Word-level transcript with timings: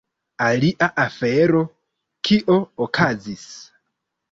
Alia 0.47 0.87
afero, 1.03 1.61
kio 2.29 2.59
okazis: 2.89 3.47